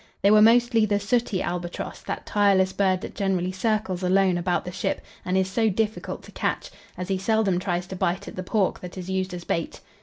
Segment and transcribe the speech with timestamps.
[0.23, 4.71] They were mostly the sooty albatross, that tireless bird that generally circles alone about the
[4.71, 8.41] ship and is so difficult to catch, as he seldom tries to bite at the
[8.41, 9.79] pork that is used as bait.